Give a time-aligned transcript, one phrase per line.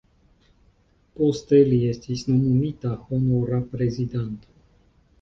[1.19, 4.61] Poste li estis nomumita Honora Prezidanto.